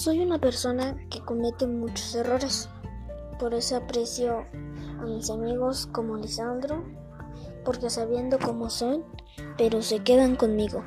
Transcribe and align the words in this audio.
Soy 0.00 0.20
una 0.20 0.38
persona 0.38 0.96
que 1.10 1.20
comete 1.20 1.66
muchos 1.66 2.14
errores. 2.14 2.70
Por 3.38 3.52
eso 3.52 3.76
aprecio 3.76 4.46
a 4.98 5.04
mis 5.04 5.28
amigos 5.28 5.90
como 5.92 6.16
Lisandro, 6.16 6.82
porque 7.66 7.90
sabiendo 7.90 8.38
cómo 8.38 8.70
son, 8.70 9.04
pero 9.58 9.82
se 9.82 10.02
quedan 10.02 10.36
conmigo. 10.36 10.82